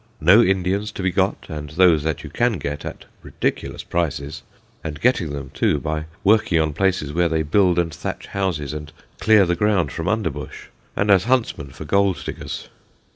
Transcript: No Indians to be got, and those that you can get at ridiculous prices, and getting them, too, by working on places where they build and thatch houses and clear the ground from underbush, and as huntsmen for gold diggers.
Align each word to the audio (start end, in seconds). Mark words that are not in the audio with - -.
No 0.19 0.41
Indians 0.41 0.91
to 0.93 1.03
be 1.03 1.11
got, 1.11 1.45
and 1.47 1.69
those 1.69 2.01
that 2.01 2.23
you 2.23 2.31
can 2.31 2.53
get 2.53 2.85
at 2.85 3.05
ridiculous 3.21 3.83
prices, 3.83 4.41
and 4.83 4.99
getting 4.99 5.29
them, 5.29 5.51
too, 5.53 5.77
by 5.79 6.05
working 6.23 6.59
on 6.59 6.73
places 6.73 7.13
where 7.13 7.29
they 7.29 7.43
build 7.43 7.77
and 7.77 7.93
thatch 7.93 8.25
houses 8.25 8.73
and 8.73 8.91
clear 9.19 9.45
the 9.45 9.55
ground 9.55 9.91
from 9.91 10.07
underbush, 10.07 10.69
and 10.95 11.11
as 11.11 11.25
huntsmen 11.25 11.69
for 11.69 11.85
gold 11.85 12.17
diggers. 12.25 12.67